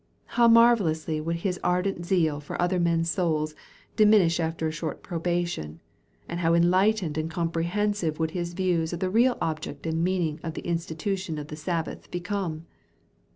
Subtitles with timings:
[0.33, 3.53] How marvellously would his ardent zeal for other men's souls,
[3.95, 5.79] diminish after a short probation,
[6.27, 10.55] and how enlightened and comprehensive would his views of the real object and meaning of
[10.55, 12.65] the institution of the Sabbath become!